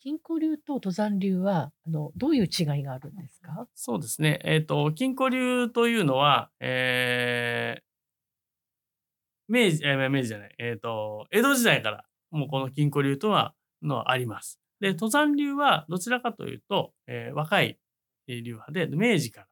[0.00, 3.66] 金庫流と登山流は、あの、どういう違いがあるんですか？
[3.74, 4.40] そうですね。
[4.44, 14.60] えっ、と、金庫流というのは、えー、明治、えー明治じゃない、えっ、と、江戸時代から、もうこの金庫流とは、のあります。
[14.80, 17.78] で、登山流はどちらかというと、えー若い
[18.26, 19.46] 流派で、明治から、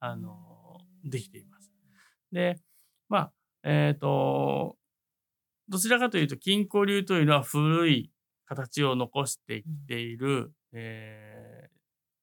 [0.00, 1.72] あのできています。
[2.32, 2.58] で、
[3.08, 3.32] まあ、
[3.64, 4.76] えっ、と、
[5.68, 8.10] どちらかというと、金庫流というのは古い
[8.48, 11.78] 形を残してきている、えー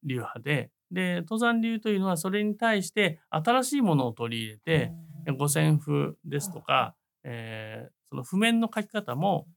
[0.07, 4.91] 流派で、で、登山流というのはそれに対して新しいものを取り入れて、
[5.39, 9.47] 五線譜ですとか、えーその譜面の書き方も、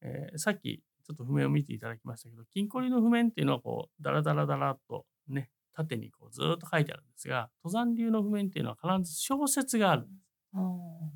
[0.00, 10.08] えーさっきちょっと譜面を見ていただきましたけど、金庫流の譜面っていうのはこう、ダラダラダラっとね、縦にこうずーっと書いてあるんですが、登山流の譜面っていうのは必ず小説がある。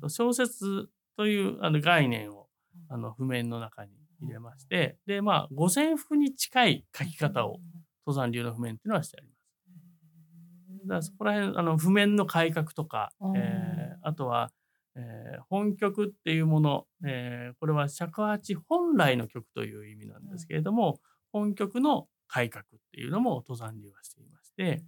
[0.07, 2.47] 小説というあの概念を
[2.89, 7.59] あの譜面の中に入れまして、で、まあ、五線譜に近い書き方を
[8.05, 9.37] 登山流の譜面っていうのはしてあります。
[10.83, 14.51] だからそこら辺、あの、譜面の改革とか、えーあとは、
[14.95, 20.99] えー本曲っていうもの、えーこれは尺八本来の曲という意味なんですけれども、
[21.31, 24.83] 本曲の改革っていうのも登山流はしていまして、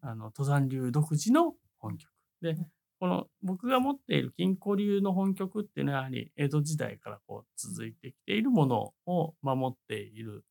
[0.00, 2.10] あの、登山流独自の本曲。
[2.40, 2.56] で、
[2.98, 10.44] この僕が持っている金庫流の本曲っていうのはやはり江戸時代からこう続いてきているものを守っている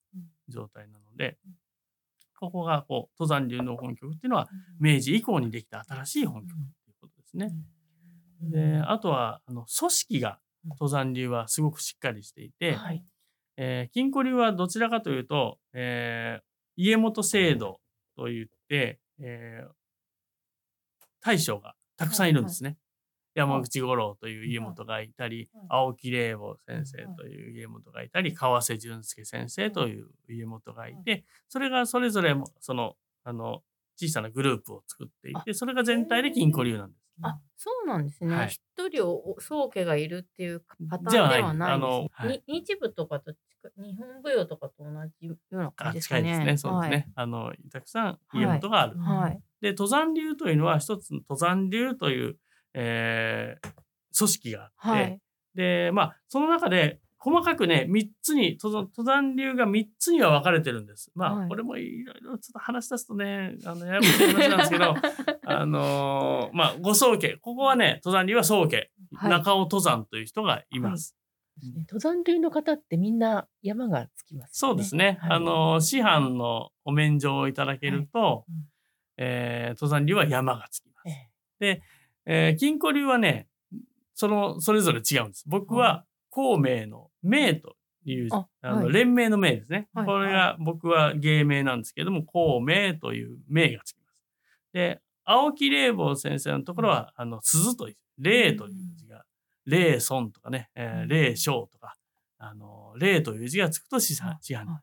[0.47, 1.37] 状態なので、
[2.39, 4.47] ここがこう登山流の本曲っていうのは
[4.79, 7.51] 明治以降にできた新しい本曲っていうことですね。
[8.41, 13.03] で、あとはあの組織が登山流はすごくしっかりしていて、はい。
[13.57, 16.43] えー金庫流はどちらかというと、えー
[16.77, 17.79] 家元制度
[18.17, 19.69] といって、えー
[21.21, 22.77] 大将がたくさんいるんですね。
[23.35, 33.61] 山口五郎という家元がいたり、はい青木玲吾先生という家元がいたり、川瀬淳介先生という家元がいて、それがそれぞれもそのあの
[33.97, 37.05] 小さなグループを作っていて、それが全体で金庫流なんです。
[37.21, 38.35] あ、そうなんですね。
[38.35, 42.43] はい一人を宗家がいるっていうパターンではないですね。
[42.47, 43.33] 日舞とかと
[43.77, 44.89] 日本舞踊とかと同
[45.19, 46.21] じような感あじですかね。
[46.21, 46.57] 近いですね。
[46.57, 47.11] そうですね。
[47.15, 48.99] あのたくさん家元がある。
[48.99, 49.39] はい。
[49.65, 49.71] はい。
[49.71, 52.37] で、登山流というのは一つの登山流という、
[52.73, 53.69] えー
[54.17, 55.19] 組織があって、はい。
[55.55, 61.11] で、まあ、その中で細かくね、3つに、登山流が3つには分かれてるんです。
[61.15, 64.93] まあ、はいこれもいろいろちょっと話し出すとね、あの、ややこしい話なんですけど、
[65.43, 67.37] あのーまあ、ご宗家。
[67.37, 68.91] ここはね、登山流は宗家。
[69.15, 71.15] はい中尾登山という人がいます。
[71.87, 74.49] 登山流の方ってみんな山がつきます、ね。
[74.51, 75.17] そうですね。
[75.21, 78.55] はいあのー師範のお免状をいただけると、うん
[79.17, 81.17] えー登山流は山がつきます。
[81.61, 81.81] え
[82.25, 83.47] えー金庫流はね、
[84.13, 85.43] その、それぞれ違うんです。
[85.47, 87.75] 僕は、孔明の明と
[88.05, 89.87] いう、ああの、はい連盟の明ですね。
[89.93, 94.15] はいこれが、僕は芸名なんですけども、孔明という明がつきます。
[94.73, 99.25] で、青木霊坊先生のところは、あの、鈴という、霊という字が、
[99.65, 101.95] 霊尊とかね、えー、霊将とか、
[102.37, 104.81] あの、霊という字がつくと師範、師範。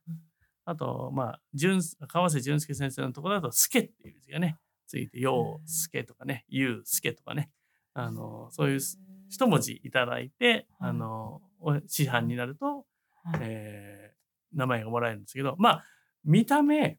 [0.65, 7.51] あと、まあ、純、川瀬淳介先生のところだと、助っていう字がね、ついて、陽介とかね、祐介とかね、
[7.95, 8.81] あの、そういう
[9.29, 10.91] 一文字いただいて、はい。
[10.91, 12.87] あの、お師範になると、
[13.25, 13.41] はい。
[13.43, 14.13] えー
[14.55, 15.85] 名前がもらえるんですけど、まあ、
[16.25, 16.99] 見た目、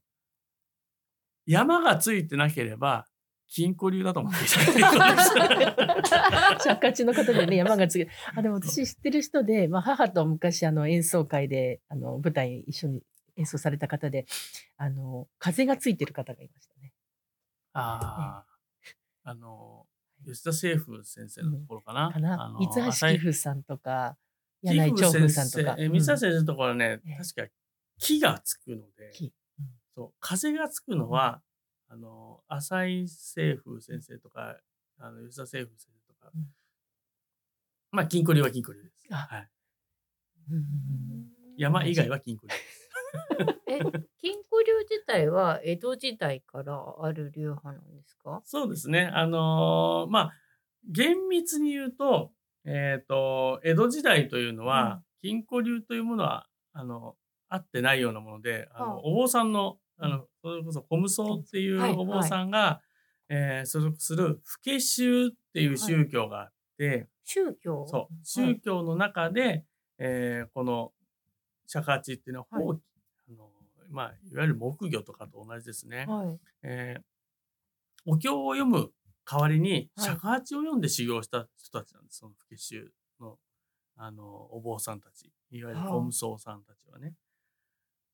[1.46, 3.06] 山がついてなければ、
[3.47, 6.07] 金庫流だと思っていただけるとで
[6.59, 13.03] す尺八の方でね、山がつけ あ、でも私知ってる人で、まあ、母と昔あの演奏会で、あの、舞台一緒に
[13.35, 14.25] 演奏された方で、
[14.77, 16.94] あの、風がついてる方がいましたね。
[17.73, 18.45] あ
[19.23, 19.88] あ、あの、
[20.25, 22.11] 吉田清風先生のところかな。
[22.11, 22.55] かな。
[22.59, 24.17] 三橋貴風さんとか、
[24.61, 25.75] 貴柳井長風さんとか。
[25.77, 27.17] 三橋先生のところはね、ええ。
[27.17, 27.53] 確か
[27.99, 29.11] 木がつくので、
[29.95, 31.41] そう風がつくのは、
[31.89, 34.57] あの浅井清風先生とか、
[34.99, 36.47] あの吉田清風先生とか、うん。
[37.91, 39.07] まあ金庫流は金庫流です。
[41.57, 42.82] 山以外は金庫流です。
[43.68, 43.79] え、
[44.18, 48.41] 金庫流自体は江戸時代からある流派なんですか？
[48.46, 49.05] そうですね。
[49.14, 50.32] あのーまあ
[50.91, 52.34] 厳密に言うと、
[52.66, 57.16] えっ、と江戸時代というのは、金庫流というものはあの
[57.47, 59.02] あってないようなもので、あのはあ。
[59.03, 62.82] お坊さんのあのそれこそ小無双っていはいうお坊さんが、
[63.29, 67.85] えー所属する法華宗っていう宗教があって、宗教？
[67.87, 68.02] そう。
[68.02, 68.09] はい。
[68.23, 69.66] 宗教の中で、
[69.97, 70.91] えーこの
[71.66, 72.66] 釈迦地っていうのははい。
[72.66, 72.84] 法器、あの
[73.93, 76.05] まあ、いわゆる木魚とかと同じですね。
[76.07, 76.40] はい。
[76.63, 77.01] えー
[78.05, 78.91] お経を読む
[79.25, 82.91] 代わりにはい尺八を読んで修行した人たちなんです、その法華宗
[83.22, 83.37] の
[83.95, 87.13] あのお坊さんたちいわゆるはあ小無双さんたちはね。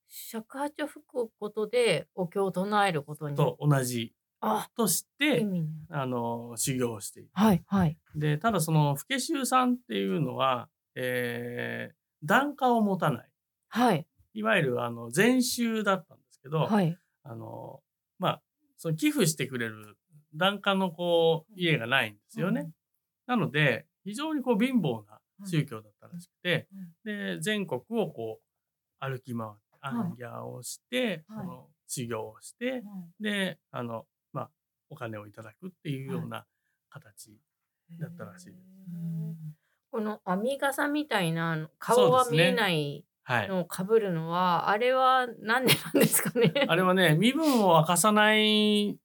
[0.08, 3.36] 尺八を吹くことでお経を唱えることに。
[3.36, 5.46] と同じあ、とし意て、
[5.90, 7.30] あの、修行をしている。
[7.34, 7.98] はいはい。
[8.14, 11.94] で、ただその、不化宗さんっていうのは、えー、
[12.24, 13.30] 檀家を持たない。
[13.68, 16.96] はいいわゆる、あの、禅宗だったんですけど、はい。
[17.22, 17.82] あの、
[18.18, 18.42] まあ、
[18.76, 19.96] その寄付してくれる
[20.34, 22.70] 檀家のこう、家がないんですよね。
[23.26, 26.68] なので、非常にこう、貧乏な宗教だったらしくて、
[27.04, 28.44] で、全国をこう、
[28.98, 31.44] 歩き回って、行脚をして、はい。
[31.44, 32.82] その、修行をして、
[33.18, 34.50] で、あの、まあ、
[34.90, 36.46] お金をいただくっていうような
[36.88, 37.40] 形。
[37.98, 38.56] だったらしいです。
[39.90, 43.04] この編み笠みたいな顔は見えないはい。
[43.48, 46.52] のをかぶるのは、あれはなんでなんですかね。
[46.68, 48.98] あれはね、身分を明かさない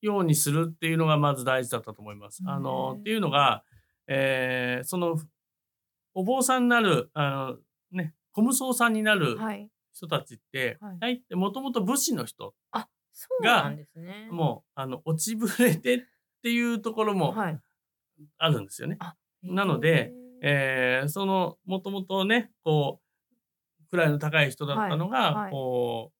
[0.00, 2.42] ようにするっていうのがまず大事だったと思います。
[2.46, 3.64] あの、っていうのが、
[4.06, 5.16] えーその、
[6.14, 7.56] お坊さんになる、あの、
[7.92, 9.68] ね、小無双さんになるはい。
[9.92, 14.28] 人たちって、はいもともと武士の人、あ、そうなんですね。
[14.30, 16.00] もう、あの、落ちぶれてっ
[16.42, 17.60] ていうところもはい。
[18.38, 18.96] あるんですよね。
[19.00, 20.12] あなので、
[20.42, 23.09] えーその、もともとね、こう、
[23.96, 26.16] 位の高い人だったのが、はいはいこう、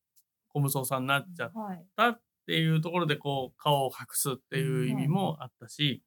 [0.48, 1.84] 小無双さんになっちゃっはい。
[1.96, 6.02] たっていうところで、こう、顔を隠すっていう意味もあったし、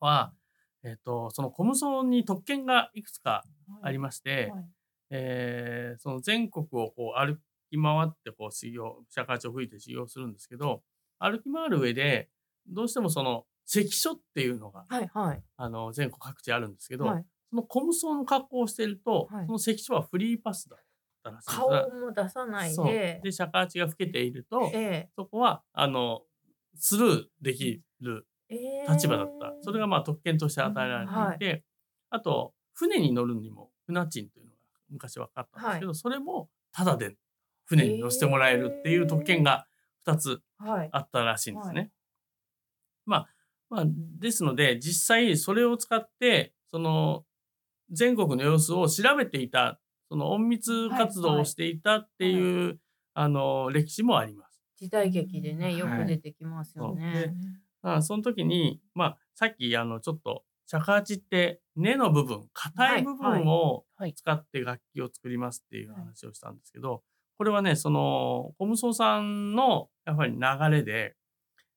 [0.00, 0.32] は
[0.82, 3.44] えっ、と、その小無双に特権がいくつか
[3.82, 4.64] ありままして、はい
[5.12, 7.36] えーその全国をこう歩
[7.70, 10.82] き回ってこう修行、釈迦を吹いて修行するんですけど、
[11.18, 12.28] 歩き回る上で、
[12.68, 15.10] どうしてもその関所っていうのが、はい。
[15.12, 15.42] はい。
[15.56, 20.78] あの、全国各地あるんですけど、はいその小無双の格好をしていると、はいその関所はフリーパスだっ
[21.22, 23.20] たらしい顔がも出さないで。
[23.22, 26.22] で、釈迦が吹けていると、えそこは、あの、
[26.76, 29.54] スルーできるええ立場だった。
[29.62, 31.64] それがまあ特権として与えられていて、
[32.10, 34.56] あと、船に乗るにも船賃というのが
[34.88, 37.16] 昔分かったんですけど、それもタダで
[37.66, 39.66] 船に乗せてもらえるっていう特権が
[40.06, 40.88] 2つはい。
[40.92, 41.80] あったらしいんですね。
[41.80, 41.86] は
[43.06, 43.28] まあ、
[43.70, 47.24] まあ、ですので、実際それを使って、その、
[47.90, 52.78] 全国の様子を調べていた、その隠密活動をしていたっていう、
[53.14, 54.62] あの、歴史もあります。
[54.76, 57.32] 時代劇でね、よはいく出てきますよねで。
[57.82, 67.02] まあ、その時に、まあ、さっき、あの、ちょっと、尺八って根の部分、硬い部分をはい使って楽器を作りますっていう話をしたんですけど、
[67.38, 71.16] これはね、その、小無双さんの、やっぱり流れで、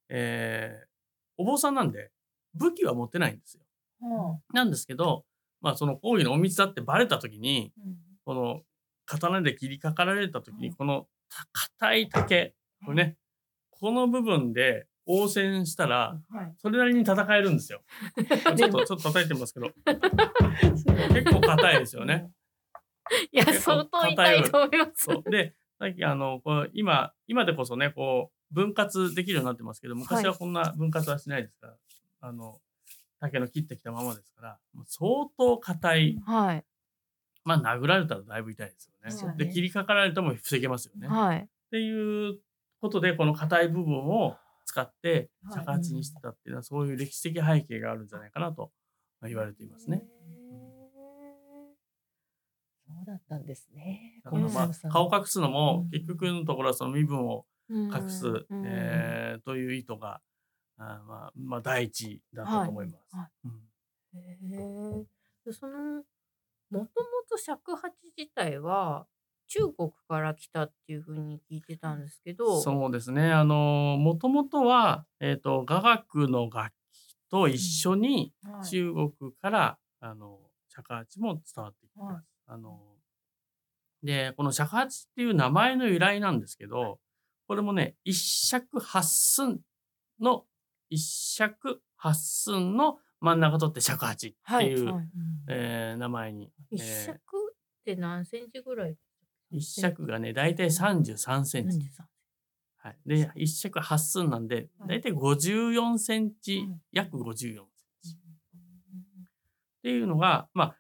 [0.10, 0.94] えー
[1.38, 2.12] お坊さんなんで、
[2.54, 3.64] 武器は持ってないんですよ。
[4.02, 5.26] はなんですけど、
[5.64, 7.96] まあ、その講義の隠密だってバレた時に、あうん
[8.26, 8.62] この
[9.06, 11.48] 刀で切りかかられた時に、うんこのた
[11.80, 12.54] 硬い竹、
[12.86, 13.18] これね、
[13.72, 16.54] この部分で応戦したら、はい。
[16.58, 17.82] それなりに戦えるんですよ。
[18.56, 19.72] ちょっと、ちょっと叩いてますけど。
[21.14, 22.32] 結構硬いですよね。
[23.32, 25.08] いや、相当痛いと思います。
[25.30, 31.78] で、さっきあの、こう今、今でこそね、こう、分割できるようになってますけど、昔はこんな分割はしないですから、
[32.22, 32.62] あの、
[33.24, 36.22] 竹の切ってきたままですから、もう相当硬い。
[36.26, 36.66] はい。
[37.46, 39.12] まあ、殴られたらだいぶ痛いですよね。
[39.12, 41.08] そうねで、切りかかられても防げますよね。
[41.08, 41.48] っはい。
[41.72, 42.40] ていう
[42.82, 44.36] ことで、この硬い部分を
[44.66, 48.72] 使って、はい尺八にしてたっていうのは、そういう歴史的背景があるんじゃないかなと
[49.26, 50.04] 言われていますね。
[52.86, 54.22] そうだったんですね。
[54.26, 60.22] だからまあ顔を隠すのも、うん結局のところはその身分をうん隠す、うんえーという意図が、
[60.92, 63.16] あーまあ、まあ、第一だったと思います。
[63.16, 63.48] はい。
[63.48, 64.20] うん。
[64.20, 64.38] へ
[65.02, 65.06] え。
[65.46, 66.04] でその
[66.70, 66.88] もとも
[67.30, 69.06] と尺八自体は
[69.48, 73.32] 中国から来たっていうふうに聞いてたんですけど、そうですね。
[73.32, 78.68] あの、もともとは、えっ、と、雅楽の楽器と一緒にはい。
[78.68, 79.12] 中国
[79.42, 82.14] から、あの、尺八も伝わってきてます。
[82.14, 82.24] はい。
[82.48, 82.80] あの、
[84.02, 87.00] で、この尺八っていう名前の由来なんですけど、
[87.48, 89.60] これもね、一尺八寸
[90.20, 90.46] の、
[90.94, 95.10] 一尺八寸の真ん中取って尺八っていう、
[95.50, 96.52] えー名前に。
[96.70, 97.18] 一えー尺
[97.52, 98.96] って何センチぐらい？
[99.50, 101.78] 一尺がね、だいたい33センチ。
[101.80, 102.04] 33
[102.78, 102.98] はい。
[103.08, 107.58] で、一尺八寸なんで、はいだいたい54センチ、はい約54セン
[108.04, 108.12] チ。
[108.12, 110.76] っていうのが、まあ、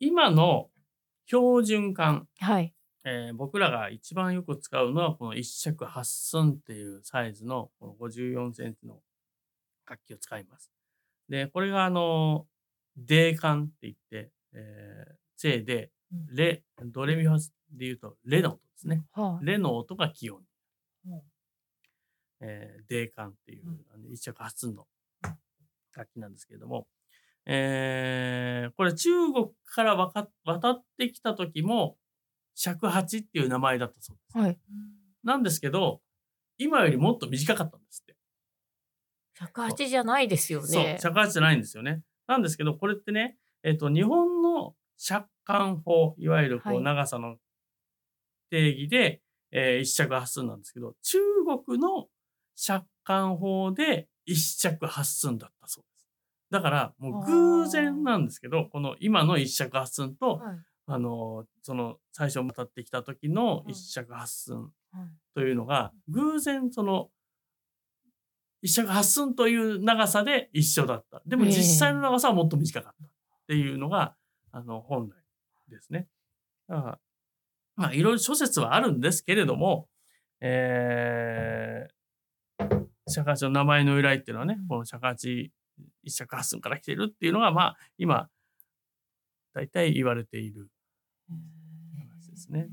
[0.00, 0.68] 今の
[1.26, 2.74] 標準管、はい。
[3.04, 9.00] えー僕らが一番よく使うのは、この一尺八寸っていうサイズの、この54センチの
[9.88, 10.70] 楽器を使います。
[11.28, 12.46] で、これがあの、
[12.96, 15.90] デー管って言って、えー、セーで、
[16.30, 19.04] レ、ドレミファスで言うと、レの音ですね。
[19.12, 19.46] はい。
[19.46, 20.40] レの音が気温。
[21.06, 21.22] うん
[22.40, 24.86] えー、デーカンっていううん、あの一尺八寸の
[25.94, 26.86] 楽器なんですけれども、
[27.46, 31.96] えーこれ中国からわか渡ってきた時も、
[32.54, 34.38] 尺八っていう名前だったそうです。
[34.38, 34.58] はい。
[35.24, 36.00] なんですけど、
[36.58, 38.16] 今よりもっと短かったんですって。
[39.40, 40.98] 108じゃないですよそう、ね。
[41.00, 42.02] 尺八じゃないんですよね。
[42.26, 47.36] なんですけど、これってね、えっ、と、日本の尺貫法、いわゆるこはいう長さの
[48.50, 51.18] 定義で、えー一尺八寸なんですけど、中
[51.66, 52.08] 国の
[52.54, 56.08] 尺貫法で一尺八寸だったそうです。
[56.50, 60.58] だから、もう偶然なんですけど、この今の一尺八寸と、はい。
[60.90, 67.10] あの、その最初渡ってきた時のうん一尺八寸はいというのが、偶然その、
[68.62, 71.22] 一尺八寸という長さで一緒だった。
[71.26, 73.08] でもええ実際の長さはもっと短かったっ
[73.46, 74.14] ていうのが、
[74.52, 75.14] あの、本来
[75.70, 76.08] ですね。
[76.68, 76.98] だから、
[77.76, 79.88] まあ、いろいろ諸説はあるんですけれども、
[80.40, 85.52] えー、尺八の名前の由来っていうのはねうん、この尺八
[86.02, 88.28] 一尺八寸から来てるっていうのが、まあ、今、
[89.54, 90.68] 大体言われている
[91.28, 92.68] 話ですね。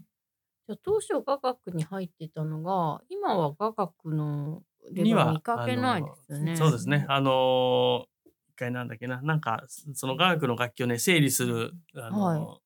[0.68, 6.56] じゃあ当初雅楽に入ってたのが今は雅楽のでにはは見かけないですよね。
[6.56, 7.06] そうですね。
[7.10, 8.06] あのー
[8.50, 9.66] 一回なんだっけな、なんか、
[9.96, 12.60] その雅楽の楽器をね、整理する、あのーは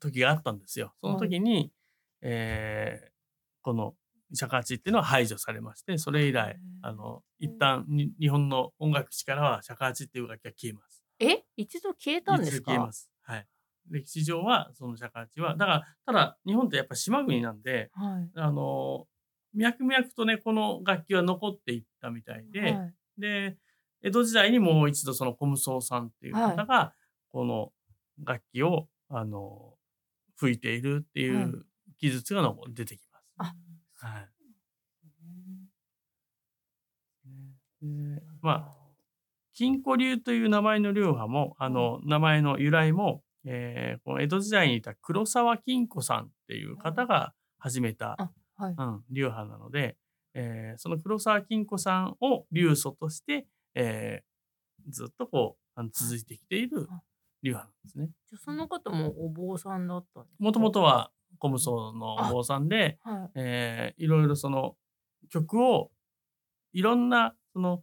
[0.00, 0.94] 時があったんですよ。
[1.00, 1.72] その時に、
[2.22, 3.14] えー
[3.62, 3.94] この
[4.34, 11.02] 尺八っていうのは排除されまして、それ以来、あの、一旦に日本の音楽史からは尺八っていう楽器は消えます。
[11.18, 11.44] え？
[11.56, 13.10] 一度消えたんです一度消えかます。
[13.22, 13.46] はい。
[13.90, 18.30] 歴史上は、その尺八は、だから、ただ、日本ってやっぱ島国なんで、はい。
[18.34, 19.13] あのー
[19.54, 22.94] 脈々とね、この楽器は残っていったみたいで、はい。
[23.18, 23.56] で、
[24.02, 26.94] 江戸時代にもう一度その小無双さんっていう方が、
[27.28, 27.72] この
[28.22, 29.74] 楽器を、あの、
[30.36, 31.44] 吹いているっていはい。
[31.44, 31.66] う
[31.98, 33.24] 記述がの出てきます。
[33.38, 33.54] あ
[33.94, 34.30] はい。
[37.82, 38.76] でまあ、
[39.54, 48.74] 金庫流という名前の流派も、あの、名前の由来も、えーこの江戸時代にいた黒沢金庫さんっていう方が始めた、あはい。
[48.76, 49.96] うん、流派なので、
[50.34, 57.00] えーその黒沢金庫さんを流祖として、えーずっとこうあの続いてきているあ
[57.42, 58.10] 流派なんですね。
[58.28, 63.30] じゃあその方もお坊さんだったもともとは小無双のお坊さんで、はい。
[63.36, 64.76] えーいろいろその
[65.30, 65.90] 曲を
[66.72, 67.82] いろんなその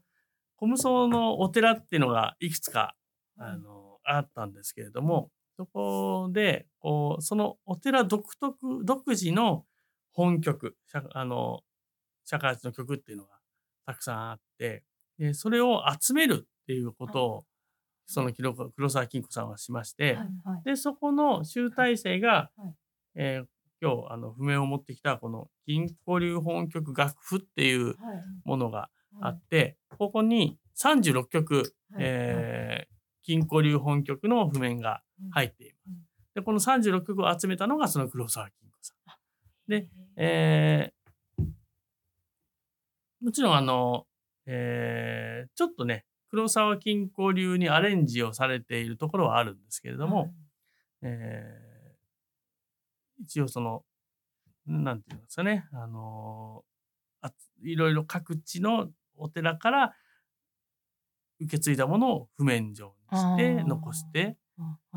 [0.58, 2.96] 小無双のお寺っていうのがいくつか
[3.38, 9.66] あのあったんですけれどもそこでこうそのお寺独特独自の
[10.14, 11.62] 本曲釈あの
[12.26, 13.30] 尺八の曲っていうのが
[13.86, 14.84] たくさんあって
[15.18, 17.44] でそれを集めるっていうことを
[18.06, 20.24] その黒黒沢金子さんはしまして、はいは
[20.58, 20.64] い。
[20.66, 22.76] でそこの集大成が、はい。
[23.16, 23.46] えー
[23.84, 27.96] 今日あの譜面を持ってきたこの金庫流本曲楽譜っていうはい。
[28.46, 28.90] ものが
[29.22, 29.36] あはい。
[29.38, 31.56] って、ここに36曲、
[31.92, 32.04] はい。
[32.04, 32.92] えー
[33.24, 35.02] 金庫流本曲の譜面が
[35.32, 35.82] 入っています。
[35.88, 35.94] うん
[36.34, 38.98] でこの36曲を集めたのがその黒沢金子さん。
[39.68, 39.88] で
[40.18, 41.02] ええー
[43.22, 44.08] もちろんあの、
[44.48, 50.34] えーちょっとね黒沢金庫流にアレンジをされているところはあるんですけれども、
[51.02, 53.84] えー一応その、
[54.66, 59.94] なんていうんですかね、あのーあいろいろ各地のお寺から
[61.40, 64.38] 受け継いだものを譜面上にして残して、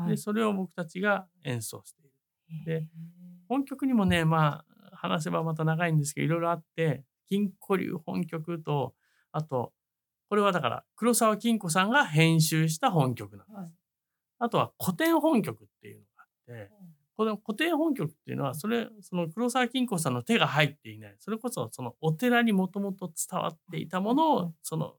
[0.07, 2.11] でそれを僕たちが演奏している。
[2.65, 2.87] でへ
[3.47, 4.74] 本曲にもね、まあ、
[5.09, 8.93] 話せばまた長いんですけど、いろいろあって、金庫流本曲と、
[9.31, 9.73] あと、
[10.29, 13.55] これはだから、黒沢金子さんが編集した本曲なんです。
[13.57, 13.71] ーはい
[14.39, 16.71] あとは古典本曲っていうのがあって、
[17.17, 21.15] この古典本曲っていうのは、それ、その黒沢金子さんの手が入っていない。
[21.19, 24.95] それこそ、そのお寺にもともと伝わっていたものを、その、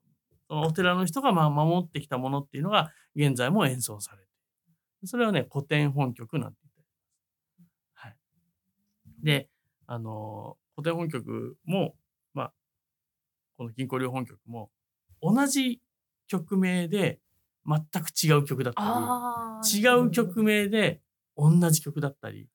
[0.49, 4.27] そのお寺の人がまあ守ってきたものっていうのが、現在も演奏されてい
[5.03, 5.09] る。
[5.09, 8.07] それはね、古典本曲なんて言ったりします。
[8.07, 8.17] はい。
[9.23, 9.49] で、
[9.87, 11.95] あのー古典本曲も、
[12.35, 12.53] まあ、
[13.57, 14.71] この金庫流本曲も、
[15.23, 15.81] 同じ
[16.29, 17.19] 曲名で
[17.67, 21.01] 全く違う曲だったり、違う曲名で
[21.35, 22.51] 同じ曲だったり、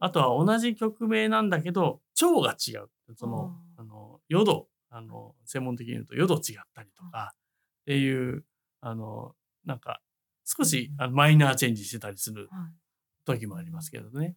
[0.00, 2.88] あとは同じ曲名なんだけど、調が違う。
[3.14, 7.36] その、ああの、淀、あの、専門的に言うと淀違ったりとか、っ
[7.86, 8.44] ていう、
[8.80, 10.00] あの、なんか、
[10.44, 12.72] 少しマイナーチェンジしてたりするはい。
[13.24, 14.34] 時もありますけどね。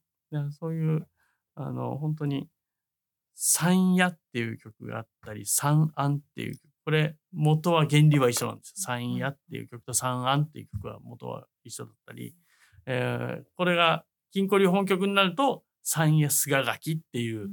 [0.51, 1.07] そういう、
[1.55, 2.47] あの、本当に、
[3.33, 6.61] 三夜っていう曲があったり、三安っていう曲。
[6.85, 8.73] これ、元は原理は一緒なんですよ。
[8.77, 12.35] 三夜っていう曲と三安っていう曲は元は一緒だったり、
[12.85, 17.49] えーこれが、金庫流本曲になると、三夜菅垣っていううん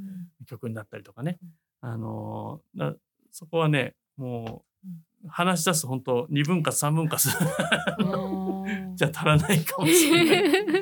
[0.47, 1.39] 曲になったりとかね。
[1.81, 2.95] あのーだ
[3.31, 7.17] そこはね、もう、話し出すと本当二分割三分割
[8.97, 10.82] じゃ足らないかもしれない。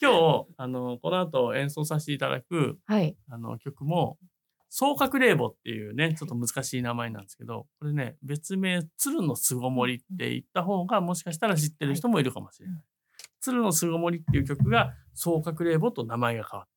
[0.00, 3.16] で今日あのこの後演奏させていただくはい。
[3.30, 4.18] あの曲も
[4.70, 12.82] 総隠霊母っていうねちょっと難しい名前なんですけどこれね別名鶴の巣ごもりって言った方がもしかしたら知ってる人もいるかもしれない。
[13.40, 16.72] 鶴の巣ごもりっていう曲が総隠霊母と名前が変わって。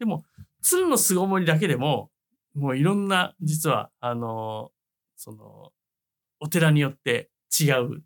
[0.00, 0.24] でも
[0.62, 2.10] 鶴の巣ごもりだけでも
[2.54, 4.70] もういろんな実はあの
[5.16, 5.72] その
[6.40, 8.02] お寺によって違う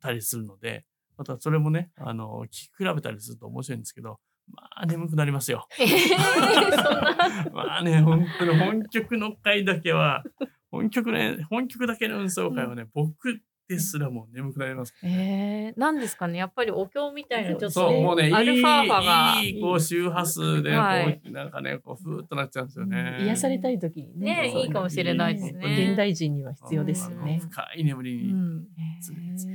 [0.00, 0.84] たりするので
[1.18, 4.18] またそれもねあの聞き比べたりすると面白いんですけど
[4.54, 5.66] まあ眠くなりますよ。
[7.52, 10.22] まあね、本当に本曲の回だけは、
[10.70, 14.94] 本曲ね、本曲だけの運送会はね、僕ですらもう眠くなります。
[15.02, 23.18] えー、なんですかねやっぱりお経みたいなちょっとそう、もうね、いい、アルファ波がいい、こう、周波数で、こう、はいなんかね、こう、ふーっとなっちゃうんですよね。
[23.20, 24.42] 癒されたい時にね。
[24.42, 27.40] ねいいかもしれないですね現代人には必要ですよね。
[27.42, 28.66] 深い眠りに、うん。
[28.98, 29.12] つ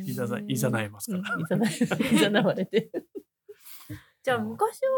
[0.10, 1.40] いざざいざないますから。
[1.40, 2.92] いざな、 いざなわれて。
[4.24, 4.90] じゃあ昔は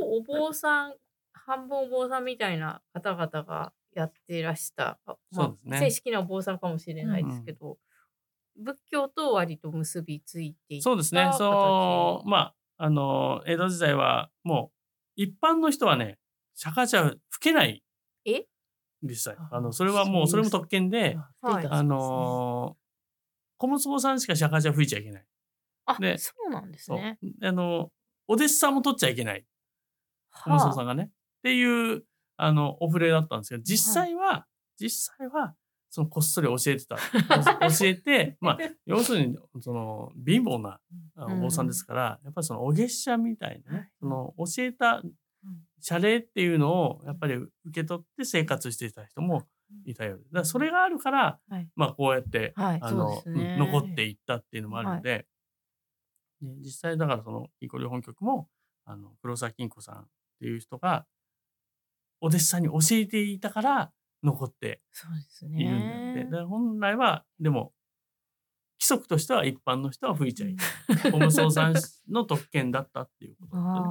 [0.00, 0.94] こうお坊さん
[1.32, 7.78] 半分お坊さんみたいな方々がやってらした、あまあそうですね正式なお坊さんかもしれないですけど、
[8.58, 11.24] 仏教と割と結びついていったそうですね。
[11.24, 14.70] 形そう、まあ、あの、江戸時代は、も
[15.16, 16.18] う、一般の人はね、
[16.54, 17.82] 釈迦茶吹けない。
[18.24, 18.44] え？
[19.02, 19.36] 実際。
[19.38, 22.76] ああの、それはもう、それも特権で、はいあのー、
[23.58, 25.24] 小松坊さんしか釈迦茶吹いちゃいけない。
[25.86, 27.18] あでそうなんですね。
[27.42, 27.90] あの、
[28.26, 29.44] お弟子さんも取っちゃいけない。
[30.32, 31.04] 小松坊さんがね。
[31.04, 31.08] っ
[31.42, 32.04] ていう、
[32.36, 34.46] あの、お触れだったんですけど、実際は、
[34.78, 35.54] 実際は、
[35.90, 36.96] そのこっそり教えてた。
[37.68, 40.80] 教えて、まあ、 要するに、その、貧乏な
[41.16, 45.02] お坊さんですから、やっぱりそのお月謝みたいなね、その教えた
[45.80, 49.48] 謝礼っていうのをやっぱり受け取って生活していた人も
[49.84, 50.24] いたようで。
[50.24, 51.68] だからそれがあるから、はい。
[51.74, 53.56] まあこうやって、はいあの、ね。
[53.58, 55.26] うん残っていったっていうのもあるので、
[56.42, 58.48] で実際だからその金庫流本局も、
[58.84, 60.06] あの、黒沢金庫さんっ
[60.40, 61.06] ていう人が、
[62.20, 63.92] お弟子さんに教えていたから
[64.22, 66.36] 残ってそうですいるんだって。
[66.36, 67.72] ね本来は、でも、
[68.80, 71.12] 規則としては一般の人は吹いちゃいけない。
[71.14, 71.74] お無双さん
[72.10, 73.88] の特権だったっていうことだったね